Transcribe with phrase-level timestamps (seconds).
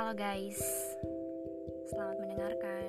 [0.00, 0.56] Halo guys,
[1.92, 2.79] selamat mendengarkan.